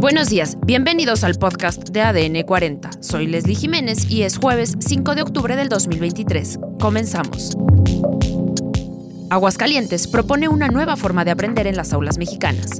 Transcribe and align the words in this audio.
Buenos 0.00 0.30
días, 0.30 0.56
bienvenidos 0.64 1.24
al 1.24 1.34
podcast 1.34 1.90
de 1.90 2.00
ADN 2.00 2.44
40. 2.46 3.02
Soy 3.02 3.26
Leslie 3.26 3.54
Jiménez 3.54 4.10
y 4.10 4.22
es 4.22 4.38
jueves 4.38 4.74
5 4.80 5.14
de 5.14 5.20
octubre 5.20 5.56
del 5.56 5.68
2023. 5.68 6.58
Comenzamos. 6.80 7.54
Aguascalientes 9.28 10.08
propone 10.08 10.48
una 10.48 10.68
nueva 10.68 10.96
forma 10.96 11.26
de 11.26 11.32
aprender 11.32 11.66
en 11.66 11.76
las 11.76 11.92
aulas 11.92 12.16
mexicanas. 12.16 12.70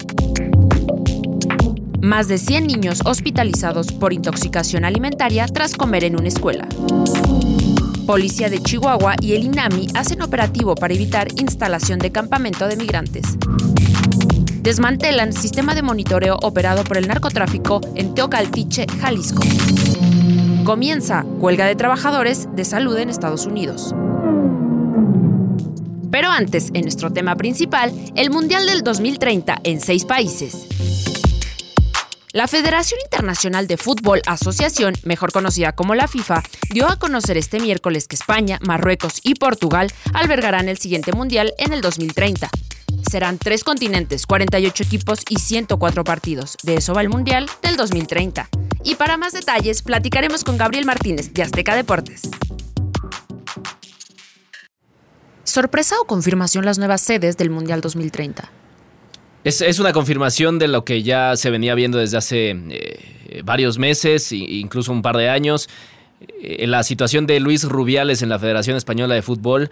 Más 2.01 2.26
de 2.28 2.38
100 2.38 2.67
niños 2.67 3.03
hospitalizados 3.04 3.92
por 3.92 4.14
intoxicación 4.14 4.87
alimentaria 4.87 5.46
tras 5.46 5.74
comer 5.74 6.04
en 6.04 6.18
una 6.18 6.28
escuela. 6.28 6.66
Policía 8.06 8.48
de 8.48 8.62
Chihuahua 8.62 9.16
y 9.21 9.34
el 9.34 9.44
INAMI 9.44 9.88
hacen 9.94 10.22
operativo 10.22 10.74
para 10.74 10.94
evitar 10.94 11.28
instalación 11.37 11.98
de 11.98 12.12
campamento 12.12 12.66
de 12.66 12.76
migrantes. 12.76 13.37
Desmantelan 14.63 15.33
sistema 15.33 15.74
de 15.74 15.81
monitoreo 15.81 16.37
operado 16.42 16.84
por 16.84 16.98
el 16.98 17.09
narcotráfico 17.09 17.80
en 17.95 18.14
Teocaltiche, 18.14 18.84
Jalisco. 19.01 19.42
Comienza 20.64 21.24
huelga 21.24 21.64
de 21.64 21.77
trabajadores 21.77 22.46
de 22.55 22.66
salud 22.66 22.98
en 22.98 23.09
Estados 23.09 23.46
Unidos. 23.46 23.95
Pero 26.10 26.28
antes, 26.28 26.70
en 26.74 26.82
nuestro 26.82 27.10
tema 27.10 27.37
principal, 27.37 27.91
el 28.15 28.30
Mundial 28.30 28.66
del 28.66 28.82
2030 28.82 29.60
en 29.65 29.80
seis 29.80 30.04
países. 30.04 30.66
La 32.32 32.46
Federación 32.46 33.01
Internacional 33.02 33.66
de 33.66 33.79
Fútbol 33.79 34.20
Asociación, 34.27 34.95
mejor 35.04 35.32
conocida 35.32 35.73
como 35.73 35.95
la 35.95 36.06
FIFA, 36.06 36.42
dio 36.70 36.87
a 36.87 36.96
conocer 36.96 37.38
este 37.38 37.60
miércoles 37.60 38.06
que 38.06 38.15
España, 38.15 38.59
Marruecos 38.60 39.20
y 39.24 39.37
Portugal 39.37 39.90
albergarán 40.12 40.68
el 40.68 40.77
siguiente 40.77 41.12
Mundial 41.12 41.54
en 41.56 41.73
el 41.73 41.80
2030. 41.80 42.51
Serán 43.09 43.38
tres 43.38 43.64
continentes, 43.64 44.27
48 44.27 44.82
equipos 44.82 45.20
y 45.28 45.36
104 45.38 46.04
partidos. 46.04 46.56
De 46.62 46.74
eso 46.74 46.95
va 46.95 47.02
el 47.02 47.09
Mundial 47.09 47.46
del 47.62 47.76
2030. 47.76 48.48
Y 48.82 48.95
para 48.96 49.16
más 49.16 49.32
detalles, 49.32 49.82
platicaremos 49.82 50.45
con 50.45 50.56
Gabriel 50.56 50.87
Martínez 50.87 51.32
de 51.32 51.43
Azteca 51.43 51.76
Deportes. 51.76 52.23
¿Sorpresa 55.45 55.96
o 56.01 56.04
confirmación 56.04 56.65
las 56.65 56.78
nuevas 56.78 57.01
sedes 57.01 57.37
del 57.37 57.51
Mundial 57.51 57.80
2030? 57.80 58.51
Es, 59.43 59.78
una 59.78 59.93
confirmación 59.93 60.59
de 60.59 60.68
lo 60.68 60.84
que 60.84 61.02
ya 61.02 61.34
se 61.34 61.51
venía 61.51 61.74
viendo 61.74 61.98
desde 61.98 62.18
hace 62.18 62.51
eh, 62.51 63.43
varios 63.43 63.78
meses, 63.78 64.33
incluso 64.33 64.93
un 64.93 65.01
par 65.01 65.17
de 65.17 65.31
años. 65.31 65.69
Eh, 66.43 66.67
la 66.67 66.83
situación 66.83 67.27
de 67.27 67.41
Luis 67.41 67.65
Rubiales 67.65 68.21
en 68.21 68.28
la 68.28 68.39
Federación 68.39 68.77
Española 68.77 69.15
de 69.15 69.23
Fútbol 69.23 69.71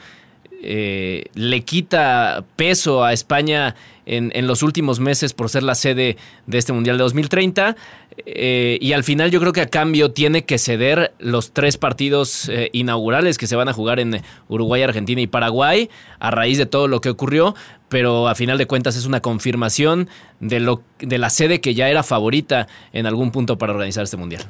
eh, 0.61 1.25
le 1.35 1.63
quita 1.63 2.45
peso 2.57 3.05
a 3.05 3.13
España 3.13 3.77
en, 4.07 4.47
los 4.47 4.63
últimos 4.63 5.01
meses 5.01 5.35
por 5.35 5.51
ser 5.51 5.63
la 5.63 5.75
sede 5.75 6.17
de 6.47 6.59
este 6.59 6.73
Mundial 6.73 6.97
de 6.97 7.03
2030. 7.03 7.77
Eh, 8.25 8.79
y 8.81 8.93
al 8.93 9.05
final 9.05 9.31
yo 9.31 9.39
creo 9.39 9.53
que 9.53 9.61
a 9.61 9.69
cambio 9.69 10.11
tiene 10.11 10.45
que 10.45 10.59
ceder 10.59 11.13
los 11.19 11.53
tres 11.53 11.77
partidos 11.77 12.49
eh, 12.49 12.71
inaugurales 12.73 13.39
que 13.39 13.47
se 13.47 13.55
van 13.55 13.69
a 13.69 13.73
jugar 13.73 14.01
en 14.01 14.23
Uruguay, 14.49 14.83
Argentina 14.83 15.21
y 15.21 15.27
Paraguay 15.27 15.91
a 16.19 16.31
raíz 16.31 16.59
de 16.59 16.67
todo 16.67 16.89
lo 16.89 17.01
que 17.01 17.11
ocurrió. 17.11 17.55
Pero 17.89 18.29
a 18.29 18.35
final 18.35 18.59
de 18.59 18.67
cuentas 18.67 18.97
es 18.97 19.07
una 19.07 19.21
confirmación 19.21 20.09
de, 20.41 20.61
lo, 20.61 20.83
de 20.99 21.19
la 21.19 21.31
sede 21.31 21.61
que 21.61 21.75
ya 21.75 21.89
era 21.89 22.03
favorita 22.03 22.67
en 22.93 23.07
algún 23.07 23.31
punto 23.31 23.59
para 23.59 23.73
organizar 23.73 24.05
este 24.05 24.17
Mundial. 24.17 24.43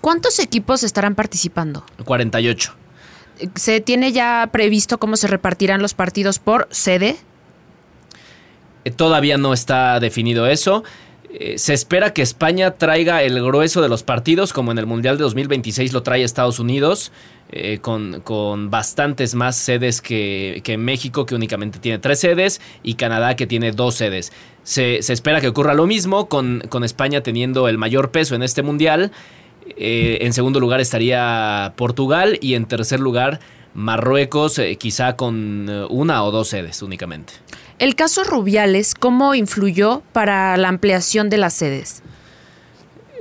¿Cuántos 0.00 0.38
equipos 0.38 0.82
estarán 0.82 1.14
participando? 1.14 1.84
48. 2.04 2.85
¿Se 3.54 3.80
tiene 3.80 4.12
ya 4.12 4.48
previsto 4.52 4.98
cómo 4.98 5.16
se 5.16 5.26
repartirán 5.26 5.82
los 5.82 5.94
partidos 5.94 6.38
por 6.38 6.68
sede? 6.70 7.16
Eh, 8.84 8.90
todavía 8.90 9.36
no 9.36 9.52
está 9.52 10.00
definido 10.00 10.46
eso. 10.46 10.84
Eh, 11.38 11.58
se 11.58 11.74
espera 11.74 12.14
que 12.14 12.22
España 12.22 12.72
traiga 12.72 13.22
el 13.22 13.42
grueso 13.42 13.82
de 13.82 13.88
los 13.88 14.02
partidos, 14.02 14.52
como 14.52 14.72
en 14.72 14.78
el 14.78 14.86
Mundial 14.86 15.18
de 15.18 15.24
2026 15.24 15.92
lo 15.92 16.02
trae 16.02 16.22
Estados 16.22 16.58
Unidos, 16.58 17.12
eh, 17.50 17.78
con, 17.82 18.70
bastantes 18.70 19.34
más 19.34 19.56
sedes 19.56 20.00
que, 20.00 20.76
México, 20.78 21.26
que 21.26 21.34
únicamente 21.34 21.78
tiene 21.78 21.98
tres 21.98 22.20
sedes, 22.20 22.60
y 22.82 22.94
Canadá, 22.94 23.36
que 23.36 23.46
tiene 23.46 23.72
dos 23.72 23.96
sedes. 23.96 24.32
Se, 24.62 24.98
espera 24.98 25.40
que 25.40 25.48
ocurra 25.48 25.74
lo 25.74 25.86
mismo, 25.86 26.28
con, 26.28 26.62
con, 26.68 26.84
España 26.84 27.22
teniendo 27.22 27.68
el 27.68 27.76
mayor 27.76 28.12
peso 28.12 28.34
en 28.34 28.42
este 28.42 28.62
Mundial. 28.62 29.12
En 29.76 30.32
segundo 30.32 30.60
lugar 30.60 30.80
estaría 30.80 31.72
Portugal 31.76 32.38
y 32.40 32.54
en 32.54 32.66
tercer 32.66 33.00
lugar 33.00 33.40
Marruecos, 33.74 34.60
quizá 34.78 35.16
con 35.16 35.68
una 35.90 36.24
o 36.24 36.30
dos 36.30 36.48
sedes 36.48 36.82
únicamente. 36.82 37.34
El 37.78 37.94
caso 37.94 38.24
Rubiales, 38.24 38.94
¿cómo 38.94 39.34
influyó 39.34 40.02
para 40.12 40.56
la 40.56 40.68
ampliación 40.68 41.28
de 41.28 41.36
las 41.36 41.52
sedes? 41.52 42.02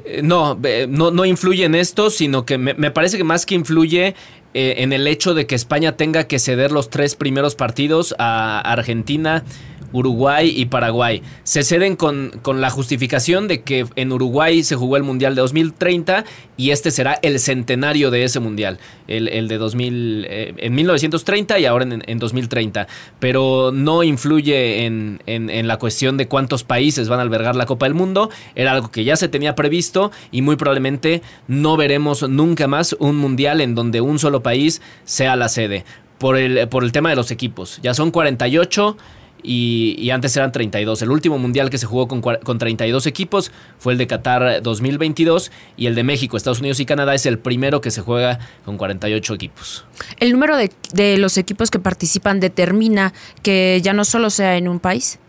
Eh, 0.06 0.22
no, 0.24 0.58
no, 0.88 1.12
no 1.12 1.26
influye 1.26 1.66
en 1.66 1.76
esto, 1.76 2.10
sino 2.10 2.46
que 2.46 2.58
me, 2.58 2.74
me 2.74 2.92
parece 2.92 3.18
que 3.18 3.24
más 3.24 3.46
que 3.46 3.56
influye 3.56 4.16
eh, 4.58 4.76
en 4.84 4.94
el 4.94 5.06
hecho 5.06 5.34
de 5.34 5.48
que 5.48 5.54
España 5.54 5.98
tenga 5.98 6.28
que 6.28 6.40
ceder 6.40 6.72
los 6.72 6.90
tres 6.90 7.16
primeros 7.16 7.56
partidos 7.56 8.16
a 8.18 8.62
Argentina, 8.62 9.44
Uruguay 9.92 10.54
y 10.56 10.66
Paraguay. 10.66 11.22
Se 11.44 11.64
ceden 11.64 11.96
con, 11.96 12.32
con, 12.42 12.62
la 12.62 12.70
justificación 12.70 13.48
de 13.48 13.62
que 13.62 13.86
en 13.96 14.12
Uruguay 14.12 14.64
se 14.64 14.76
jugó 14.76 14.98
el 14.98 15.04
Mundial 15.04 15.36
de 15.36 15.42
2030 15.42 16.26
y 16.58 16.72
este 16.72 16.92
será 16.92 17.20
el 17.22 17.40
centenario 17.40 18.12
de 18.12 18.24
ese 18.24 18.40
Mundial, 18.40 18.80
el, 19.08 19.48
de 19.48 19.58
2000, 19.58 20.26
eh, 20.30 20.54
en 20.58 20.76
1930 20.76 21.60
y 21.60 21.66
ahora 21.66 21.86
en, 22.06 22.20
2030. 22.20 22.88
Pero 23.20 23.72
no 23.74 24.04
influye 24.04 24.86
en, 24.86 25.22
en, 25.26 25.68
la 25.68 25.78
cuestión 25.78 26.18
de 26.18 26.28
cuántos 26.28 26.64
países 26.64 27.10
van 27.10 27.20
a 27.20 27.22
albergar 27.22 27.56
la 27.56 27.66
Copa 27.66 27.86
del 27.86 27.94
Mundo. 27.94 28.30
Era 28.56 28.72
algo 28.72 28.92
que 28.92 29.04
ya 29.04 29.16
se 29.16 29.28
tenía 29.28 29.56
previsto 29.56 30.12
y 30.32 30.42
muy 30.42 30.56
probablemente 30.56 31.22
no 31.48 31.78
veremos 31.78 32.28
nunca 32.28 32.68
más 32.68 32.96
un 33.00 33.16
Mundial 33.18 33.62
en 33.62 33.76
donde 33.76 34.02
un 34.02 34.20
solo 34.20 34.44
país 34.46 34.82
sea 35.04 35.36
la 35.36 35.50
sede. 35.50 35.84
Por 36.20 36.38
el, 36.38 36.70
por 36.70 36.86
el 36.86 36.94
tema 36.94 37.10
de 37.10 37.18
los 37.18 37.30
equipos. 37.32 37.80
Ya 37.84 37.94
son 37.94 38.12
48 38.12 38.96
y, 39.48 40.10
antes 40.10 40.36
eran 40.38 40.52
32. 40.52 41.02
El 41.02 41.12
último 41.12 41.38
mundial 41.38 41.70
que 41.70 41.78
se 41.78 41.86
jugó 41.86 42.08
con, 42.08 42.22
con 42.22 42.58
32 42.58 43.06
equipos 43.06 43.52
fue 43.78 43.94
el 43.94 44.00
de 44.00 44.08
Qatar 44.08 44.62
2022 44.62 45.52
y 45.78 45.88
el 45.88 45.96
de 45.96 46.04
México, 46.04 46.38
Estados 46.38 46.60
Unidos 46.60 46.80
y 46.80 46.86
Canadá 46.86 47.14
es 47.14 47.26
el 47.26 47.38
primero 47.38 47.82
que 47.82 47.92
se 47.92 48.02
juega 48.02 48.40
con 48.64 48.78
48 48.78 49.34
equipos. 49.34 49.86
¿El 50.20 50.32
número 50.32 50.58
de, 50.58 51.18
los 51.18 51.38
equipos 51.38 51.70
que 51.70 51.80
participan 51.80 52.40
determina 52.40 53.14
que 53.44 53.80
ya 53.84 53.94
no 53.94 54.06
solo 54.06 54.30
sea 54.30 54.58
en 54.58 54.68
un 54.68 54.80
país? 54.80 55.20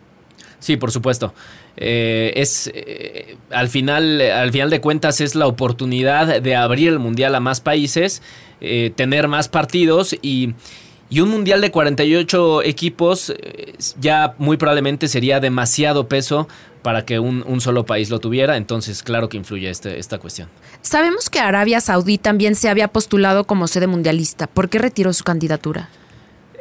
Sí, 0.58 0.76
por 0.76 0.90
supuesto. 0.90 1.34
Eh, 1.78 2.32
es 2.36 2.70
eh, 2.74 3.36
al 3.50 3.68
final 3.68 4.22
al 4.22 4.50
final 4.50 4.70
de 4.70 4.80
cuentas 4.80 5.20
es 5.20 5.34
la 5.34 5.46
oportunidad 5.46 6.40
de 6.40 6.56
abrir 6.56 6.88
el 6.88 6.98
mundial 6.98 7.34
a 7.34 7.40
más 7.40 7.60
países 7.60 8.22
eh, 8.62 8.92
tener 8.96 9.28
más 9.28 9.48
partidos 9.50 10.16
y 10.22 10.54
y 11.08 11.20
un 11.20 11.28
mundial 11.28 11.60
de 11.60 11.70
48 11.70 12.62
equipos 12.64 13.32
ya 14.00 14.34
muy 14.38 14.56
probablemente 14.56 15.06
sería 15.06 15.38
demasiado 15.38 16.08
peso 16.08 16.48
para 16.82 17.04
que 17.04 17.18
un, 17.18 17.60
solo 17.60 17.84
país 17.84 18.10
lo 18.10 18.20
tuviera, 18.20 18.56
entonces 18.56 19.02
claro 19.02 19.28
que 19.28 19.36
influye 19.36 19.70
este, 19.70 19.98
esta 19.98 20.18
cuestión. 20.18 20.48
Sabemos 20.82 21.30
que 21.30 21.40
Arabia 21.40 21.80
Saudí 21.80 22.16
también 22.16 22.54
se 22.54 22.68
había 22.68 22.88
postulado 22.88 23.44
como 23.44 23.66
sede 23.66 23.86
mundialista. 23.88 24.46
¿Por 24.46 24.68
qué 24.68 24.78
retiró 24.78 25.12
su 25.12 25.24
candidatura? 25.24 25.90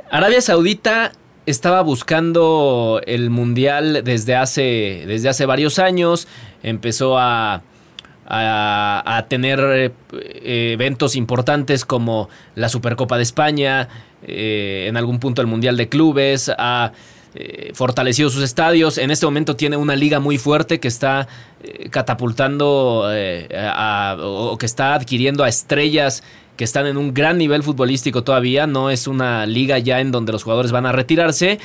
Arabia 0.09 0.41
Saudita 0.41 1.11
estaba 1.45 1.81
buscando 1.81 3.01
el 3.05 3.29
mundial 3.29 4.01
desde 4.03 4.35
hace, 4.35 5.03
desde 5.07 5.29
hace 5.29 5.45
varios 5.45 5.79
años, 5.79 6.27
empezó 6.63 7.17
a 7.17 7.63
a, 8.27 9.25
tener 9.29 9.93
eh, 10.13 10.71
eventos 10.73 11.15
importantes 11.15 11.85
como 11.85 12.29
la 12.55 12.69
Supercopa 12.69 13.17
de 13.17 13.23
España, 13.23 13.87
eh, 14.23 14.85
en 14.87 14.97
algún 14.97 15.19
punto 15.19 15.41
el 15.41 15.47
Mundial 15.47 15.77
de 15.77 15.89
Clubes, 15.89 16.51
ha 16.57 16.91
eh, 17.35 17.71
fortalecido 17.73 18.29
sus 18.29 18.43
estadios. 18.43 18.97
En 18.97 19.11
este 19.11 19.25
momento 19.25 19.55
tiene 19.55 19.77
una 19.77 19.95
liga 19.95 20.19
muy 20.19 20.37
fuerte 20.37 20.79
que 20.79 20.87
está 20.87 21.27
catapultando 21.89 23.09
o 24.21 24.57
que 24.59 24.65
está 24.67 24.93
adquiriendo 24.93 25.43
a 25.43 25.49
estrellas 25.49 26.23
que 26.55 26.63
están 26.63 26.87
en 26.87 26.97
un 26.97 27.13
gran 27.13 27.37
nivel 27.37 27.63
futbolístico 27.63 28.23
todavía. 28.23 28.67
No 28.67 28.89
es 28.89 29.07
una 29.07 29.45
liga 29.45 29.79
ya 29.79 29.99
en 29.99 30.11
donde 30.11 30.31
los 30.31 30.43
jugadores 30.43 30.71
van 30.71 30.85
a 30.85 30.91
retirarse. 30.91 31.59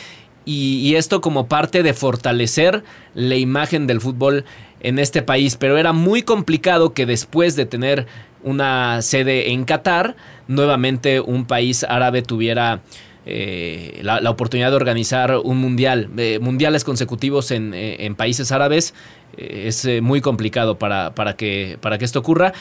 y 0.45 0.95
esto 0.97 1.21
como 1.21 1.47
parte 1.47 1.83
de 1.85 1.95
fortalecer 1.95 2.83
la 3.15 3.37
imagen 3.37 3.87
del 3.87 4.01
fútbol 4.01 4.45
en 4.81 4.99
este 4.99 5.23
país, 5.23 5.57
pero 5.57 5.79
era 5.79 5.93
muy 5.93 6.23
complicado 6.23 6.93
que 6.93 7.07
después 7.07 7.55
de 7.55 7.67
tener 7.67 8.07
una 8.43 9.03
sede 9.03 9.53
en 9.53 9.65
Qatar, 9.65 10.17
nuevamente 10.49 11.21
un 11.21 11.45
país 11.45 11.85
árabe 11.85 12.23
tuviera 12.23 12.81
eh, 13.27 14.01
la, 14.03 14.31
oportunidad 14.31 14.71
de 14.71 14.77
organizar 14.77 15.37
un 15.45 15.59
mundial, 15.59 16.09
eh, 16.17 16.39
mundiales 16.41 16.85
consecutivos 16.85 17.51
en, 17.51 17.73
eh, 17.75 18.13
países 18.17 18.51
árabes, 18.51 18.95
es 19.37 19.87
muy 20.03 20.21
complicado 20.21 20.77
para, 20.79 21.15
para, 21.15 21.37
que, 21.37 21.79
para 21.81 21.99
que 21.99 22.05
esto 22.05 22.19
ocurra. 22.19 22.53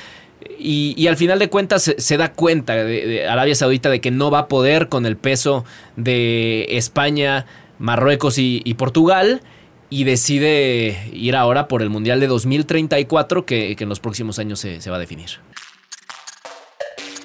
Y, 0.57 1.07
al 1.07 1.18
final 1.18 1.39
de 1.39 1.50
cuentas 1.50 1.94
se, 1.97 2.18
da 2.18 2.31
cuenta 2.31 2.75
de, 2.75 3.27
Arabia 3.27 3.56
Saudita 3.56 3.89
de 3.89 4.01
que 4.01 4.12
no 4.12 4.31
va 4.31 4.39
a 4.39 4.47
poder 4.47 4.88
con 4.89 5.06
el 5.06 5.18
peso 5.18 5.65
de 5.95 6.65
España, 6.69 7.45
Marruecos 7.77 8.38
y 8.38 8.74
Portugal 8.75 9.41
y 9.89 10.03
decide 10.03 11.09
ir 11.12 11.36
ahora 11.36 11.68
por 11.68 11.81
el 11.81 11.89
Mundial 11.89 12.19
de 12.19 12.27
2034 12.27 13.45
que, 13.45 13.75
en 13.77 13.89
los 13.89 14.00
próximos 14.00 14.39
años 14.39 14.59
se, 14.59 14.81
se 14.81 14.89
va 14.89 14.97
a 14.97 15.00
definir. 15.00 15.30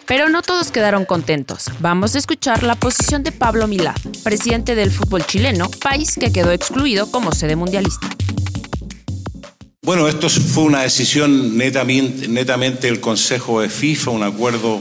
Pero 0.07 0.29
no 0.29 0.43
todos 0.43 0.71
quedaron 0.71 1.05
contentos. 1.05 1.67
Vamos 1.81 2.15
a 2.15 2.19
escuchar 2.19 2.63
la 2.63 2.75
posición 2.75 3.23
de 3.23 3.33
Pablo 3.33 3.67
Milá, 3.67 3.95
presidente 4.23 4.75
del 4.75 4.91
fútbol 4.91 5.25
chileno, 5.25 5.71
país 5.83 6.17
que 6.19 6.33
quedó 6.33 6.53
excluido 6.53 7.11
como 7.11 7.33
sede 7.33 7.57
mundialista. 7.57 8.09
Bueno, 9.85 10.09
esto 10.09 10.31
fue 10.31 10.63
una 10.63 10.81
decisión 10.81 11.59
netamente, 11.59 12.87
del 12.87 13.01
Consejo 13.01 13.61
de 13.61 13.69
FIFA, 13.69 14.13
un 14.13 14.23
acuerdo, 14.23 14.81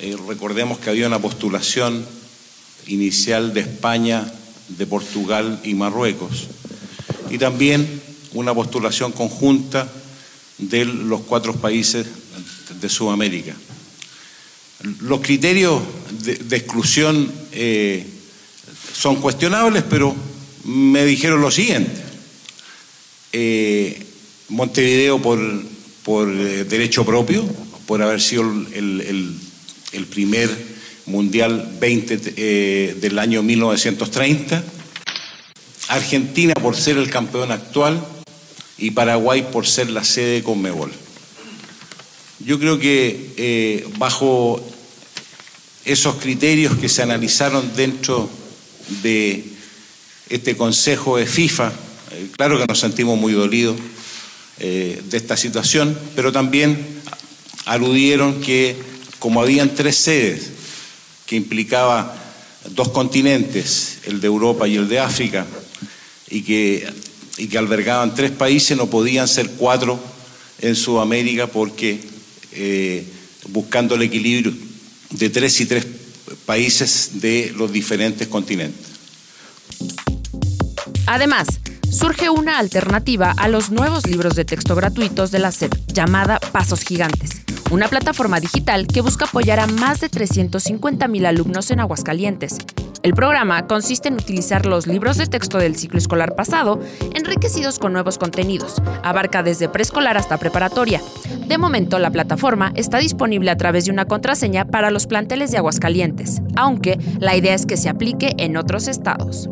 eh, 0.00 0.18
recordemos 0.28 0.78
que 0.78 0.90
había 0.90 1.06
una 1.06 1.18
postulación 1.18 2.04
inicial 2.88 3.54
de 3.54 3.60
España, 3.60 4.30
de 4.68 4.86
Portugal 4.86 5.60
y 5.64 5.72
Marruecos, 5.72 6.48
y 7.30 7.38
también 7.38 8.02
una 8.34 8.52
postulación 8.52 9.12
conjunta 9.12 9.90
de 10.58 10.84
los 10.84 11.22
cuatro 11.22 11.54
países 11.54 12.06
de 12.82 12.88
Sudamérica. 12.90 13.54
Los 15.00 15.20
criterios 15.20 15.80
de, 16.22 16.54
exclusión 16.54 17.32
eh, 17.52 18.06
son 18.92 19.16
cuestionables, 19.22 19.84
pero 19.88 20.14
me 20.64 21.06
dijeron 21.06 21.40
lo 21.40 21.50
siguiente. 21.50 22.09
Eh, 23.32 24.06
Montevideo 24.48 25.22
por, 25.22 25.38
por 26.02 26.28
eh, 26.28 26.64
derecho 26.64 27.04
propio, 27.04 27.44
por 27.86 28.02
haber 28.02 28.20
sido 28.20 28.42
el, 28.72 29.36
primer 30.10 30.50
Mundial 31.06 31.76
20 31.80 32.96
del 33.00 33.18
año 33.18 33.42
1930, 33.42 34.62
Argentina 35.88 36.54
por 36.54 36.76
ser 36.76 36.98
el 36.98 37.10
campeón 37.10 37.52
actual 37.52 38.04
y 38.78 38.92
Paraguay 38.92 39.46
por 39.52 39.66
ser 39.66 39.90
la 39.90 40.04
sede 40.04 40.34
de 40.34 40.42
Conmebol. 40.42 40.92
Yo 42.40 42.58
creo 42.58 42.78
que 42.78 43.84
bajo 43.98 44.60
esos 45.84 46.16
criterios 46.16 46.76
que 46.76 46.88
se 46.88 47.02
analizaron 47.02 47.74
dentro 47.74 48.28
de 49.02 49.44
este 50.28 50.56
Consejo 50.56 51.16
de 51.16 51.26
FIFA. 51.26 51.72
Eh, 52.12 52.28
claro 52.36 52.58
que 52.58 52.66
nos 52.66 52.80
sentimos 52.80 53.18
muy 53.18 53.32
dolidos 53.32 53.76
eh, 54.58 55.00
de 55.08 55.16
esta 55.16 55.36
situación, 55.36 55.96
pero 56.14 56.32
también 56.32 56.76
aludieron 57.66 58.40
que 58.40 58.76
como 59.18 59.40
habían 59.40 59.74
tres 59.74 59.96
sedes, 59.96 60.50
que 61.26 61.36
implicaba 61.36 62.16
dos 62.70 62.88
continentes, 62.88 63.98
el 64.04 64.20
de 64.20 64.26
Europa 64.26 64.66
y 64.66 64.76
el 64.76 64.88
de 64.88 64.98
África, 64.98 65.46
y 66.28 66.42
que, 66.42 66.92
y 67.38 67.46
que 67.46 67.58
albergaban 67.58 68.14
tres 68.14 68.30
países, 68.32 68.76
no 68.76 68.88
podían 68.88 69.28
ser 69.28 69.50
cuatro 69.50 70.00
en 70.60 70.74
Sudamérica 70.74 71.46
porque 71.46 72.00
eh, 72.52 73.04
buscando 73.48 73.94
el 73.94 74.02
equilibrio 74.02 74.52
de 75.10 75.30
tres 75.30 75.60
y 75.60 75.66
tres 75.66 75.86
países 76.46 77.20
de 77.20 77.52
los 77.56 77.72
diferentes 77.72 78.26
continentes. 78.28 78.86
Además, 81.06 81.48
surge 81.90 82.30
una 82.30 82.58
alternativa 82.58 83.34
a 83.36 83.48
los 83.48 83.70
nuevos 83.70 84.06
libros 84.06 84.34
de 84.34 84.44
texto 84.44 84.74
gratuitos 84.74 85.30
de 85.30 85.38
la 85.38 85.52
SEP 85.52 85.74
llamada 85.88 86.38
Pasos 86.52 86.82
Gigantes, 86.82 87.42
una 87.70 87.88
plataforma 87.88 88.40
digital 88.40 88.86
que 88.86 89.00
busca 89.00 89.26
apoyar 89.26 89.60
a 89.60 89.66
más 89.66 90.00
de 90.00 90.10
350.000 90.10 91.26
alumnos 91.26 91.70
en 91.70 91.80
Aguascalientes 91.80 92.58
el 93.02 93.14
programa 93.14 93.66
consiste 93.66 94.08
en 94.08 94.14
utilizar 94.14 94.66
los 94.66 94.86
libros 94.86 95.16
de 95.16 95.26
texto 95.26 95.56
del 95.56 95.74
ciclo 95.76 95.98
escolar 95.98 96.34
pasado, 96.34 96.80
enriquecidos 97.14 97.78
con 97.78 97.94
nuevos 97.94 98.18
contenidos. 98.18 98.82
Abarca 99.02 99.42
desde 99.42 99.70
preescolar 99.70 100.18
hasta 100.18 100.36
preparatoria. 100.36 101.00
De 101.46 101.56
momento, 101.56 101.98
la 101.98 102.10
plataforma 102.10 102.72
está 102.74 102.98
disponible 102.98 103.50
a 103.50 103.56
través 103.56 103.86
de 103.86 103.90
una 103.90 104.04
contraseña 104.04 104.66
para 104.66 104.90
los 104.90 105.06
planteles 105.06 105.50
de 105.50 105.58
Aguascalientes, 105.58 106.42
aunque 106.56 106.98
la 107.18 107.36
idea 107.36 107.54
es 107.54 107.64
que 107.64 107.78
se 107.78 107.88
aplique 107.88 108.34
en 108.36 108.58
otros 108.58 108.86
estados. 108.86 109.48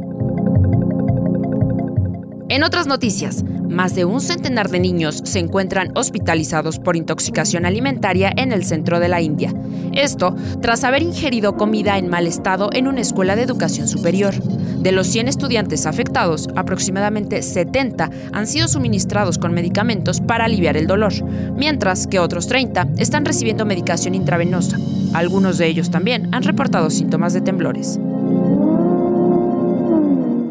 En 2.50 2.62
otras 2.62 2.86
noticias, 2.86 3.44
más 3.68 3.94
de 3.94 4.06
un 4.06 4.22
centenar 4.22 4.70
de 4.70 4.80
niños 4.80 5.20
se 5.24 5.38
encuentran 5.38 5.92
hospitalizados 5.94 6.78
por 6.78 6.96
intoxicación 6.96 7.66
alimentaria 7.66 8.32
en 8.34 8.52
el 8.52 8.64
centro 8.64 9.00
de 9.00 9.08
la 9.08 9.20
India. 9.20 9.52
Esto 9.92 10.34
tras 10.62 10.82
haber 10.84 11.02
ingerido 11.02 11.58
comida 11.58 11.98
en 11.98 12.08
mal 12.08 12.26
estado 12.26 12.70
en 12.72 12.88
una 12.88 13.02
escuela 13.02 13.36
de 13.36 13.42
educación 13.42 13.86
superior. 13.86 14.34
De 14.34 14.92
los 14.92 15.08
100 15.08 15.28
estudiantes 15.28 15.84
afectados, 15.84 16.48
aproximadamente 16.56 17.42
70 17.42 18.10
han 18.32 18.46
sido 18.46 18.66
suministrados 18.66 19.36
con 19.36 19.52
medicamentos 19.52 20.22
para 20.22 20.46
aliviar 20.46 20.78
el 20.78 20.86
dolor, 20.86 21.12
mientras 21.54 22.06
que 22.06 22.18
otros 22.18 22.46
30 22.46 22.88
están 22.96 23.26
recibiendo 23.26 23.66
medicación 23.66 24.14
intravenosa. 24.14 24.78
Algunos 25.12 25.58
de 25.58 25.66
ellos 25.66 25.90
también 25.90 26.34
han 26.34 26.44
reportado 26.44 26.88
síntomas 26.88 27.34
de 27.34 27.42
temblores. 27.42 28.00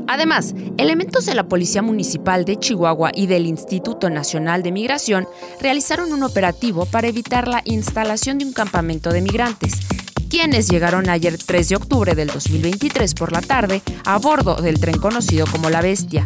Además, 0.07 0.55
elementos 0.77 1.25
de 1.25 1.35
la 1.35 1.47
Policía 1.47 1.81
Municipal 1.81 2.45
de 2.45 2.57
Chihuahua 2.57 3.11
y 3.13 3.27
del 3.27 3.45
Instituto 3.45 4.09
Nacional 4.09 4.63
de 4.63 4.71
Migración 4.71 5.27
realizaron 5.61 6.13
un 6.13 6.23
operativo 6.23 6.85
para 6.85 7.07
evitar 7.07 7.47
la 7.47 7.61
instalación 7.65 8.37
de 8.37 8.45
un 8.45 8.53
campamento 8.53 9.11
de 9.11 9.21
migrantes, 9.21 9.73
quienes 10.29 10.69
llegaron 10.69 11.09
ayer 11.09 11.37
3 11.37 11.69
de 11.69 11.75
octubre 11.75 12.15
del 12.15 12.29
2023 12.29 13.13
por 13.15 13.33
la 13.33 13.41
tarde 13.41 13.81
a 14.05 14.17
bordo 14.17 14.55
del 14.55 14.79
tren 14.79 14.97
conocido 14.97 15.45
como 15.45 15.69
La 15.69 15.81
Bestia. 15.81 16.25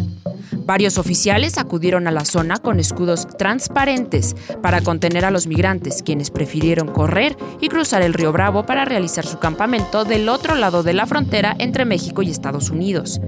Varios 0.63 0.99
oficiales 0.99 1.57
acudieron 1.57 2.07
a 2.07 2.11
la 2.11 2.23
zona 2.23 2.57
con 2.57 2.79
escudos 2.79 3.27
transparentes 3.37 4.35
para 4.61 4.81
contener 4.81 5.25
a 5.25 5.31
los 5.31 5.47
migrantes, 5.47 6.03
quienes 6.03 6.29
prefirieron 6.29 6.87
correr 6.87 7.35
y 7.61 7.67
cruzar 7.67 8.03
el 8.03 8.13
río 8.13 8.31
Bravo 8.31 8.65
para 8.65 8.85
realizar 8.85 9.25
su 9.25 9.39
campamento 9.39 10.05
del 10.05 10.29
otro 10.29 10.55
lado 10.55 10.83
de 10.83 10.93
la 10.93 11.07
frontera 11.07 11.55
entre 11.57 11.85
México 11.85 12.21
y 12.21 12.29
Estados 12.29 12.69
Unidos. 12.69 13.19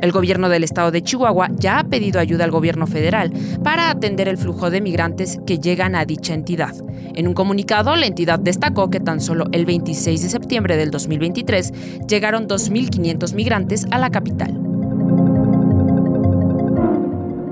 El 0.00 0.12
gobierno 0.12 0.48
del 0.48 0.64
estado 0.64 0.90
de 0.90 1.02
Chihuahua 1.02 1.50
ya 1.56 1.78
ha 1.78 1.84
pedido 1.84 2.20
ayuda 2.20 2.44
al 2.44 2.50
gobierno 2.50 2.86
federal 2.86 3.32
para 3.62 3.90
atender 3.90 4.28
el 4.28 4.36
flujo 4.36 4.70
de 4.70 4.80
migrantes 4.80 5.40
que 5.46 5.58
llegan 5.58 5.94
a 5.94 6.04
dicha 6.04 6.34
entidad. 6.34 6.74
En 7.14 7.26
un 7.26 7.34
comunicado, 7.34 7.96
la 7.96 8.06
entidad 8.06 8.38
destacó 8.38 8.90
que 8.90 9.00
tan 9.00 9.20
solo 9.20 9.46
el 9.52 9.64
26 9.64 10.22
de 10.22 10.28
septiembre 10.28 10.76
del 10.76 10.90
2023 10.90 11.72
llegaron 12.06 12.46
2.500 12.46 13.34
migrantes 13.34 13.86
a 13.90 13.98
la 13.98 14.10
capital. 14.10 14.65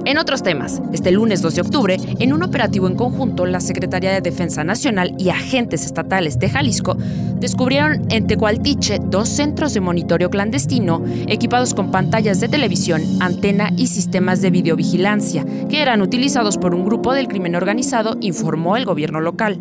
En 0.06 0.18
otros 0.18 0.42
temas, 0.42 0.82
este 0.92 1.12
lunes 1.12 1.40
2 1.40 1.54
de 1.54 1.60
octubre, 1.62 1.96
en 2.18 2.34
un 2.34 2.42
operativo 2.42 2.86
en 2.88 2.94
conjunto, 2.94 3.46
la 3.46 3.60
Secretaría 3.60 4.12
de 4.12 4.20
Defensa 4.20 4.62
Nacional 4.62 5.14
y 5.18 5.30
agentes 5.30 5.86
estatales 5.86 6.38
de 6.38 6.50
Jalisco 6.50 6.98
descubrieron 7.40 8.02
en 8.10 8.26
Tecualtiche 8.26 8.98
dos 9.02 9.30
centros 9.30 9.72
de 9.72 9.80
monitoreo 9.80 10.28
clandestino 10.28 11.02
equipados 11.26 11.72
con 11.72 11.90
pantallas 11.90 12.38
de 12.40 12.48
televisión, 12.48 13.02
antena 13.20 13.70
y 13.78 13.86
sistemas 13.86 14.42
de 14.42 14.50
videovigilancia 14.50 15.46
que 15.70 15.80
eran 15.80 16.02
utilizados 16.02 16.58
por 16.58 16.74
un 16.74 16.84
grupo 16.84 17.14
del 17.14 17.26
crimen 17.26 17.54
organizado, 17.54 18.18
informó 18.20 18.76
el 18.76 18.84
gobierno 18.84 19.22
local. 19.22 19.58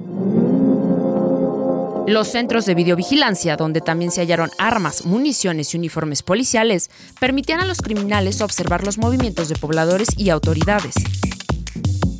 Los 2.05 2.27
centros 2.27 2.65
de 2.65 2.75
videovigilancia, 2.75 3.55
donde 3.55 3.79
también 3.79 4.11
se 4.11 4.19
hallaron 4.19 4.51
armas, 4.57 5.05
municiones 5.05 5.73
y 5.73 5.77
uniformes 5.77 6.21
policiales, 6.21 6.89
permitían 7.19 7.61
a 7.61 7.65
los 7.65 7.77
criminales 7.77 8.41
observar 8.41 8.83
los 8.83 8.97
movimientos 8.97 9.47
de 9.47 9.55
pobladores 9.55 10.09
y 10.17 10.29
autoridades. 10.29 10.95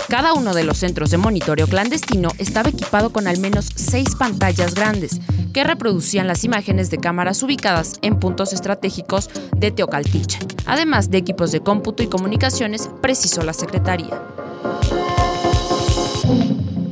Cada 0.07 0.33
uno 0.33 0.53
de 0.53 0.63
los 0.63 0.77
centros 0.77 1.09
de 1.11 1.17
monitoreo 1.17 1.67
clandestino 1.67 2.29
estaba 2.37 2.69
equipado 2.69 3.11
con 3.11 3.27
al 3.27 3.39
menos 3.39 3.69
seis 3.75 4.15
pantallas 4.15 4.73
grandes 4.73 5.19
que 5.53 5.65
reproducían 5.65 6.27
las 6.27 6.45
imágenes 6.45 6.89
de 6.89 6.99
cámaras 6.99 7.43
ubicadas 7.43 7.99
en 8.01 8.19
puntos 8.19 8.53
estratégicos 8.53 9.29
de 9.57 9.71
Teocaltiche, 9.71 10.39
además 10.65 11.09
de 11.09 11.17
equipos 11.17 11.51
de 11.51 11.59
cómputo 11.59 12.03
y 12.03 12.07
comunicaciones, 12.07 12.89
precisó 13.01 13.43
la 13.43 13.53
Secretaría. 13.53 14.21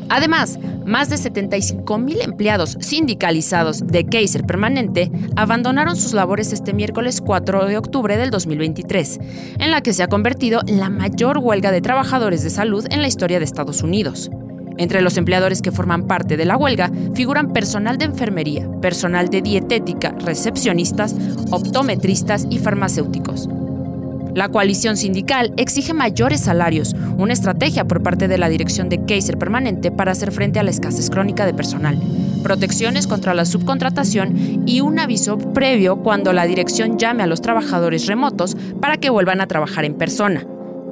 Además, 0.09 0.59
más 0.85 1.09
de 1.09 1.17
75 1.17 1.97
mil 1.97 2.21
empleados 2.21 2.77
sindicalizados 2.79 3.85
de 3.85 4.05
Kaiser 4.05 4.45
Permanente 4.45 5.11
abandonaron 5.35 5.95
sus 5.95 6.13
labores 6.13 6.53
este 6.53 6.73
miércoles 6.73 7.21
4 7.21 7.65
de 7.65 7.77
octubre 7.77 8.17
del 8.17 8.31
2023, 8.31 9.19
en 9.59 9.71
la 9.71 9.81
que 9.81 9.93
se 9.93 10.03
ha 10.03 10.07
convertido 10.07 10.61
en 10.67 10.79
la 10.79 10.89
mayor 10.89 11.37
huelga 11.37 11.71
de 11.71 11.81
trabajadores 11.81 12.43
de 12.43 12.49
salud 12.49 12.85
en 12.89 13.01
la 13.01 13.07
historia 13.07 13.39
de 13.39 13.45
Estados 13.45 13.83
Unidos. 13.83 14.29
Entre 14.77 15.01
los 15.01 15.17
empleadores 15.17 15.61
que 15.61 15.71
forman 15.71 16.07
parte 16.07 16.37
de 16.37 16.45
la 16.45 16.57
huelga 16.57 16.91
figuran 17.13 17.53
personal 17.53 17.97
de 17.97 18.05
enfermería, 18.05 18.69
personal 18.81 19.29
de 19.29 19.41
dietética, 19.41 20.15
recepcionistas, 20.19 21.15
optometristas 21.51 22.47
y 22.49 22.57
farmacéuticos. 22.57 23.47
La 24.33 24.47
coalición 24.47 24.95
sindical 24.95 25.53
exige 25.57 25.93
mayores 25.93 26.39
salarios, 26.39 26.90
una 27.21 27.33
estrategia 27.33 27.85
por 27.85 28.01
parte 28.01 28.27
de 28.27 28.37
la 28.37 28.49
dirección 28.49 28.89
de 28.89 29.05
Kaiser 29.05 29.37
Permanente 29.37 29.91
para 29.91 30.11
hacer 30.11 30.31
frente 30.31 30.59
a 30.59 30.63
la 30.63 30.71
escasez 30.71 31.09
crónica 31.09 31.45
de 31.45 31.53
personal. 31.53 32.01
protecciones 32.41 33.05
contra 33.05 33.35
la 33.35 33.45
subcontratación 33.45 34.63
y 34.65 34.81
un 34.81 34.97
aviso 34.97 35.37
previo 35.37 35.97
cuando 35.97 36.33
la 36.33 36.47
dirección 36.47 36.97
llame 36.97 37.21
a 37.21 37.27
los 37.27 37.41
trabajadores 37.41 38.07
remotos 38.07 38.57
para 38.81 38.97
que 38.97 39.11
vuelvan 39.11 39.41
a 39.41 39.47
trabajar 39.47 39.85
en 39.85 39.93
persona. 39.93 40.47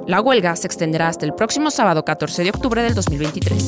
La 0.06 0.20
huelga 0.20 0.54
se 0.54 0.68
extenderá 0.68 1.08
hasta 1.08 1.26
el 1.26 1.34
próximo 1.34 1.72
sábado 1.72 2.04
14 2.04 2.44
de 2.44 2.50
octubre 2.50 2.82
del 2.84 2.94
2023. 2.94 3.66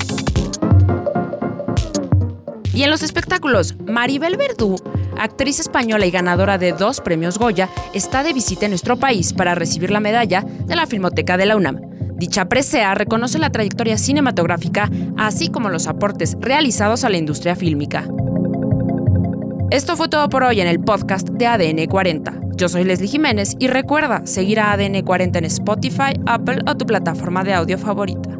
Y 2.72 2.84
en 2.84 2.90
los 2.90 3.02
espectáculos, 3.02 3.74
Maribel 3.84 4.36
Verdú, 4.36 4.76
actriz 5.18 5.58
española 5.58 6.06
y 6.06 6.12
ganadora 6.12 6.56
de 6.56 6.72
dos 6.72 7.00
premios 7.00 7.38
Goya, 7.38 7.68
está 7.92 8.22
de 8.22 8.32
visita 8.32 8.66
en 8.66 8.70
nuestro 8.70 8.96
país 8.96 9.32
para 9.32 9.56
recibir 9.56 9.90
la 9.90 10.00
medalla 10.00 10.42
de 10.42 10.76
la 10.76 10.86
Filmoteca 10.86 11.36
de 11.36 11.46
la 11.46 11.56
UNAM. 11.56 11.91
Dicha 12.22 12.44
presea 12.44 12.94
reconoce 12.94 13.40
la 13.40 13.50
trayectoria 13.50 13.98
cinematográfica, 13.98 14.88
así 15.16 15.48
como 15.48 15.70
los 15.70 15.88
aportes 15.88 16.36
realizados 16.38 17.02
a 17.02 17.08
la 17.08 17.16
industria 17.16 17.56
fílmica. 17.56 18.06
Esto 19.72 19.96
fue 19.96 20.06
todo 20.06 20.28
por 20.28 20.44
hoy 20.44 20.60
en 20.60 20.68
el 20.68 20.78
podcast 20.78 21.30
de 21.30 21.48
ADN 21.48 21.84
40. 21.86 22.32
Yo 22.54 22.68
soy 22.68 22.84
Leslie 22.84 23.08
Jiménez 23.08 23.56
y 23.58 23.66
recuerda 23.66 24.24
seguir 24.24 24.60
a 24.60 24.70
ADN 24.70 25.02
40 25.02 25.40
en 25.40 25.44
Spotify, 25.46 26.12
Apple 26.24 26.60
o 26.64 26.76
tu 26.76 26.86
plataforma 26.86 27.42
de 27.42 27.54
audio 27.54 27.76
favorita. 27.76 28.31